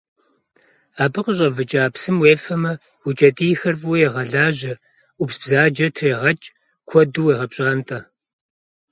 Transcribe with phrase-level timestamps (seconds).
[1.03, 2.73] Абы къыщӏэвыкӏа псым уефэмэ,
[3.05, 4.73] уи кӏэтӏийхэр фӏыуэ егъэлажьэ,
[5.17, 6.47] ӏупсбзаджэр трегъэкӏ,
[6.87, 7.99] куэду уегъэпщӏантӏэ.